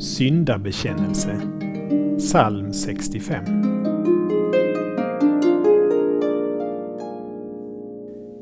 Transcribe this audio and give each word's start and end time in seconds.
Syndabekännelse 0.00 1.40
Psalm 2.18 2.72
65 2.72 3.44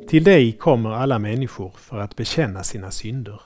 Till 0.09 0.25
dig 0.25 0.53
kommer 0.53 0.91
alla 0.91 1.19
människor 1.19 1.71
för 1.71 1.99
att 1.99 2.17
bekänna 2.17 2.63
sina 2.63 2.91
synder. 2.91 3.41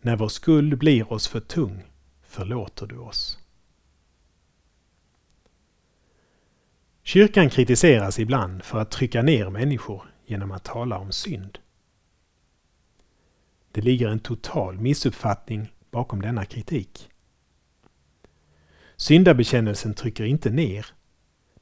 När 0.00 0.16
vår 0.16 0.28
skuld 0.28 0.78
blir 0.78 1.12
oss 1.12 1.28
för 1.28 1.40
tung 1.40 1.82
förlåter 2.22 2.86
du 2.86 2.98
oss. 2.98 3.38
Kyrkan 7.02 7.50
kritiseras 7.50 8.18
ibland 8.18 8.62
för 8.62 8.78
att 8.78 8.90
trycka 8.90 9.22
ner 9.22 9.50
människor 9.50 10.02
genom 10.26 10.50
att 10.50 10.64
tala 10.64 10.98
om 10.98 11.12
synd. 11.12 11.58
Det 13.72 13.80
ligger 13.80 14.08
en 14.08 14.20
total 14.20 14.78
missuppfattning 14.78 15.73
bakom 15.94 16.22
denna 16.22 16.44
kritik. 16.44 17.10
Syndabekännelsen 18.96 19.94
trycker 19.94 20.24
inte 20.24 20.50
ner, 20.50 20.86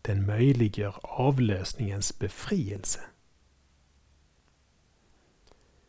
den 0.03 0.27
möjliggör 0.27 0.95
avlösningens 1.03 2.19
befrielse. 2.19 3.01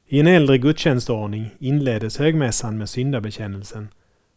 I 0.05 0.19
en 0.19 0.27
äldre 0.27 0.57
gudstjänstordning 0.57 1.55
inleddes 1.59 2.17
högmässan 2.17 2.77
med 2.77 2.89
syndabekännelsen 2.89 3.87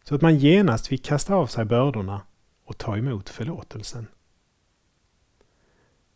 så 0.04 0.14
att 0.14 0.22
man 0.22 0.38
genast 0.38 0.86
fick 0.86 1.04
kasta 1.04 1.34
av 1.34 1.46
sig 1.46 1.64
bördorna 1.64 2.22
och 2.64 2.78
ta 2.78 2.96
emot 2.96 3.28
förlåtelsen. 3.28 4.06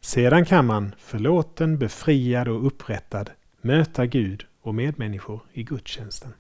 Sedan 0.01 0.45
kan 0.45 0.66
man, 0.66 0.95
förlåten, 0.99 1.79
befriad 1.79 2.49
och 2.49 2.66
upprättad, 2.66 3.30
möta 3.61 4.07
Gud 4.07 4.47
och 4.61 4.75
medmänniskor 4.75 5.41
i 5.52 5.63
gudstjänsten. 5.63 6.33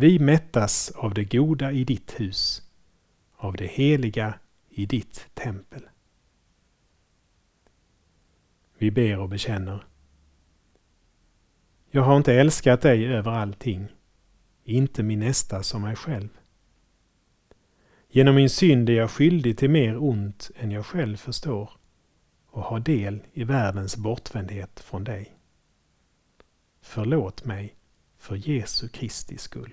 Vi 0.00 0.18
mättas 0.18 0.90
av 0.90 1.14
det 1.14 1.24
goda 1.24 1.72
i 1.72 1.84
ditt 1.84 2.20
hus, 2.20 2.62
av 3.36 3.56
det 3.56 3.66
heliga 3.66 4.34
i 4.68 4.86
ditt 4.86 5.30
tempel. 5.34 5.82
Vi 8.78 8.90
ber 8.90 9.18
och 9.18 9.28
bekänner. 9.28 9.86
Jag 11.90 12.02
har 12.02 12.16
inte 12.16 12.34
älskat 12.34 12.80
dig 12.80 13.06
över 13.06 13.30
allting, 13.30 13.88
inte 14.64 15.02
min 15.02 15.20
nästa 15.20 15.62
som 15.62 15.82
mig 15.82 15.96
själv. 15.96 16.28
Genom 18.08 18.34
min 18.34 18.50
synd 18.50 18.90
är 18.90 18.94
jag 18.94 19.10
skyldig 19.10 19.58
till 19.58 19.70
mer 19.70 20.02
ont 20.02 20.50
än 20.56 20.70
jag 20.70 20.86
själv 20.86 21.16
förstår 21.16 21.70
och 22.46 22.62
har 22.62 22.80
del 22.80 23.22
i 23.32 23.44
världens 23.44 23.96
bortvändhet 23.96 24.80
från 24.80 25.04
dig. 25.04 25.36
Förlåt 26.80 27.44
mig 27.44 27.74
för 28.18 28.36
Jesu 28.36 28.88
Kristi 28.88 29.38
skull. 29.38 29.72